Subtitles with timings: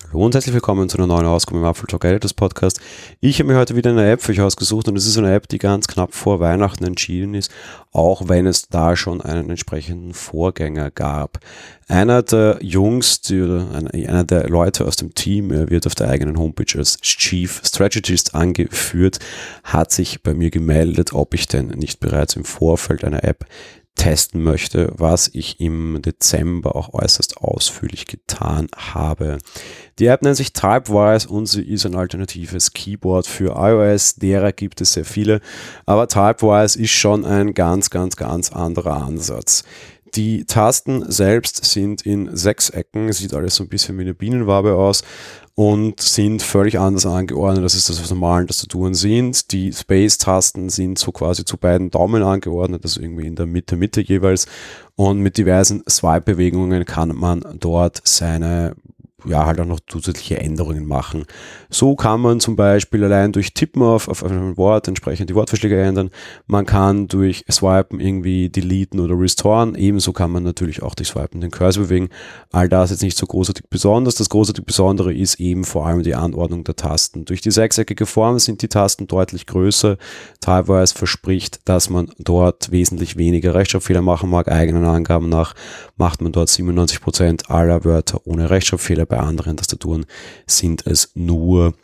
[0.00, 2.80] Hallo und herzlich willkommen zu einer neuen Ausgabe im Apple Talk Editors Podcast.
[3.20, 5.48] Ich habe mir heute wieder eine App für euch ausgesucht und es ist eine App,
[5.48, 7.50] die ganz knapp vor Weihnachten entschieden ist,
[7.92, 11.40] auch wenn es da schon einen entsprechenden Vorgänger gab.
[11.88, 16.78] Einer der Jungs, die, einer der Leute aus dem Team, wird auf der eigenen Homepage
[16.78, 19.18] als Chief Strategist angeführt,
[19.64, 23.46] hat sich bei mir gemeldet, ob ich denn nicht bereits im Vorfeld einer App
[23.94, 29.38] testen möchte, was ich im Dezember auch äußerst ausführlich getan habe.
[29.98, 34.16] Die App nennt sich Typewise und sie ist ein alternatives Keyboard für iOS.
[34.16, 35.40] Derer gibt es sehr viele,
[35.86, 39.64] aber Typewise ist schon ein ganz, ganz, ganz anderer Ansatz.
[40.14, 44.74] Die Tasten selbst sind in sechs Ecken, sieht alles so ein bisschen wie eine Bienenwabe
[44.74, 45.02] aus
[45.54, 47.64] und sind völlig anders angeordnet.
[47.64, 49.52] Das ist das, normalen Tastaturen sind.
[49.52, 54.02] Die Space-Tasten sind so quasi zu beiden Daumen angeordnet, also irgendwie in der Mitte, Mitte
[54.02, 54.46] jeweils.
[54.96, 58.74] Und mit diversen Swipe-Bewegungen kann man dort seine
[59.24, 61.24] ja, halt auch noch zusätzliche Änderungen machen.
[61.70, 65.80] So kann man zum Beispiel allein durch Tippen auf, auf ein Wort entsprechend die Wortvorschläge
[65.80, 66.10] ändern.
[66.46, 69.74] Man kann durch Swipen irgendwie deleten oder restoren.
[69.74, 72.08] Ebenso kann man natürlich auch durch Swipen den Cursor bewegen.
[72.50, 74.16] All das jetzt nicht so großartig besonders.
[74.16, 77.24] Das großartig Besondere ist eben vor allem die Anordnung der Tasten.
[77.24, 79.96] Durch die sechseckige Form sind die Tasten deutlich größer.
[80.40, 84.50] Teilweise verspricht, dass man dort wesentlich weniger Rechtschreibfehler machen mag.
[84.50, 85.54] Eigenen Angaben nach
[85.96, 90.06] macht man dort 97% aller Wörter ohne Rechtschreibfehler bei anderen Tastaturen
[90.46, 91.74] sind es nur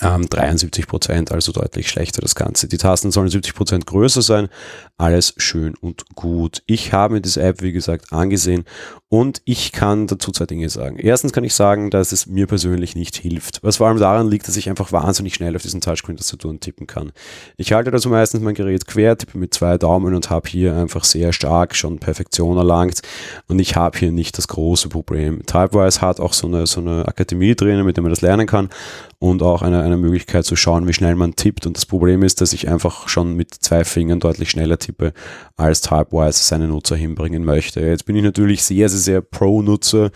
[0.00, 2.68] ähm, 73 Prozent, also deutlich schlechter das Ganze.
[2.68, 4.48] Die Tasten sollen 70 Prozent größer sein,
[4.96, 6.62] alles schön und gut.
[6.66, 8.64] Ich habe mir diese App, wie gesagt, angesehen
[9.08, 10.98] und ich kann dazu zwei Dinge sagen.
[10.98, 14.48] Erstens kann ich sagen, dass es mir persönlich nicht hilft, was vor allem daran liegt,
[14.48, 17.12] dass ich einfach wahnsinnig schnell auf diesen Touchscreen-Tastaturen tippen kann.
[17.56, 21.04] Ich halte dazu meistens mein Gerät quer, tippe mit zwei Daumen und habe hier einfach
[21.04, 23.02] sehr stark schon Perfektion erlangt
[23.46, 25.46] und ich habe hier nicht das große Problem.
[25.46, 28.70] Typewise hat auch so eine, so eine Akademie drin, mit der man das lernen kann
[29.18, 31.66] und auch eine, eine Möglichkeit zu schauen, wie schnell man tippt.
[31.66, 35.12] Und das Problem ist, dass ich einfach schon mit zwei Fingern deutlich schneller tippe,
[35.56, 37.80] als Typewise seine Nutzer hinbringen möchte.
[37.80, 40.10] Jetzt bin ich natürlich sehr, sehr, sehr Pro-Nutzer.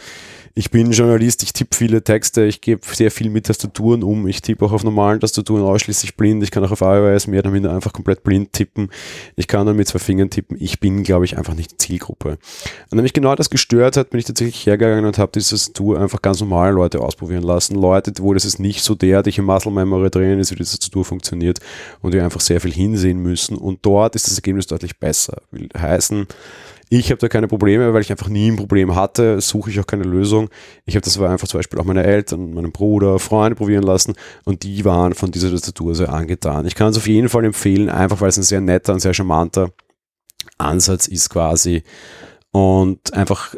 [0.55, 4.43] Ich bin Journalist, ich tippe viele Texte, ich gebe sehr viel mit Tastaturen um, ich
[4.43, 7.73] tippe auch auf normalen Tastaturen ausschließlich blind, ich kann auch auf iOS mehr oder minder
[7.73, 8.91] einfach komplett blind tippen,
[9.37, 12.31] ich kann dann mit zwei Fingern tippen, ich bin, glaube ich, einfach nicht Zielgruppe.
[12.31, 12.39] Und
[12.99, 16.21] wenn mich genau das gestört hat, bin ich tatsächlich hergegangen und habe diese Tastatur einfach
[16.21, 20.41] ganz normale Leute ausprobieren lassen, Leute, wo das ist nicht so derartige Muscle Memory drin
[20.41, 21.61] ist, wie die Tastatur funktioniert
[22.03, 23.57] und die einfach sehr viel hinsehen müssen.
[23.57, 25.41] Und dort ist das Ergebnis deutlich besser.
[25.53, 26.27] Will heißen,
[26.93, 29.87] ich habe da keine Probleme, weil ich einfach nie ein Problem hatte, suche ich auch
[29.87, 30.51] keine Lösung.
[30.87, 34.15] Ich habe das aber einfach zum Beispiel auch meine Eltern, meinen Bruder, Freunde probieren lassen
[34.45, 36.67] und die waren von dieser Tastatur sehr angetan.
[36.67, 39.15] Ich kann es auf jeden Fall empfehlen, einfach weil es ein sehr netter und sehr
[39.15, 39.71] charmanter
[40.59, 41.85] Ansatz ist quasi
[42.51, 43.55] und einfach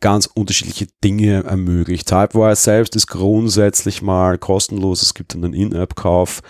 [0.00, 2.08] ganz unterschiedliche Dinge ermöglicht.
[2.08, 5.02] Typewise selbst ist grundsätzlich mal kostenlos.
[5.02, 6.42] Es gibt einen In-App-Kauf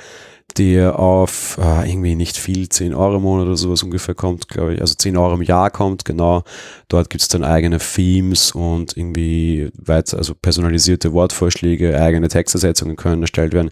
[0.59, 4.75] der auf äh, irgendwie nicht viel, 10 Euro im Monat oder sowas ungefähr kommt, glaube
[4.75, 6.45] ich, also 10 Euro im Jahr kommt, genau.
[6.89, 13.23] Dort gibt es dann eigene Themes und irgendwie weiter, also personalisierte Wortvorschläge, eigene Textersetzungen können
[13.23, 13.71] erstellt werden.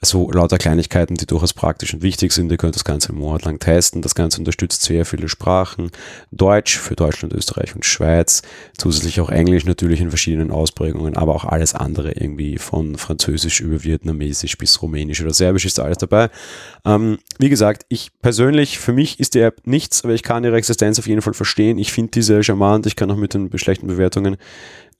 [0.00, 2.50] Also lauter Kleinigkeiten, die durchaus praktisch und wichtig sind.
[2.50, 4.02] Ihr könnt das Ganze einen Monat lang testen.
[4.02, 5.90] Das Ganze unterstützt sehr viele Sprachen.
[6.32, 8.42] Deutsch für Deutschland, Österreich und Schweiz.
[8.76, 13.84] Zusätzlich auch Englisch natürlich in verschiedenen Ausprägungen, aber auch alles andere irgendwie von Französisch über
[13.84, 16.30] Vietnamesisch bis Rumänisch oder Serbisch ist alles dabei dabei.
[16.84, 20.56] Ähm, wie gesagt, ich persönlich, für mich ist die App nichts, aber ich kann ihre
[20.56, 21.78] Existenz auf jeden Fall verstehen.
[21.78, 24.36] Ich finde diese charmant, ich kann auch mit den schlechten Bewertungen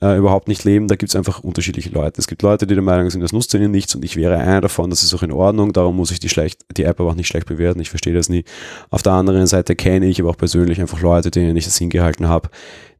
[0.02, 0.88] äh, überhaupt nicht leben.
[0.88, 2.20] Da gibt es einfach unterschiedliche Leute.
[2.20, 4.60] Es gibt Leute, die der Meinung sind, das nutzt ihnen nichts und ich wäre einer
[4.60, 5.72] davon, das ist auch in Ordnung.
[5.72, 7.80] Darum muss ich die, schlecht, die App aber auch nicht schlecht bewerten.
[7.80, 8.44] Ich verstehe das nie.
[8.90, 12.28] Auf der anderen Seite kenne ich aber auch persönlich einfach Leute, denen ich das hingehalten
[12.28, 12.50] habe,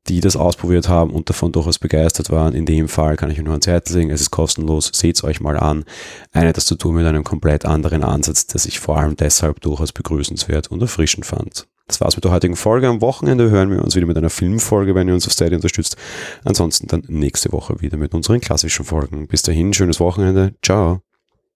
[0.09, 2.55] die das ausprobiert haben und davon durchaus begeistert waren.
[2.55, 5.41] In dem Fall kann ich nur ans Herz legen, es ist kostenlos, seht es euch
[5.41, 5.85] mal an.
[6.33, 10.81] Eine Tastatur mit einem komplett anderen Ansatz, das ich vor allem deshalb durchaus begrüßenswert und
[10.83, 11.67] erfrischend fand.
[11.87, 12.89] Das war's mit der heutigen Folge.
[12.89, 15.97] Am Wochenende hören wir uns wieder mit einer Filmfolge, wenn ihr uns auf Steady unterstützt.
[16.45, 19.29] Ansonsten dann nächste Woche wieder mit unseren klassischen Folgen.
[19.29, 20.55] Bis dahin, schönes Wochenende.
[20.63, 21.06] Ciao.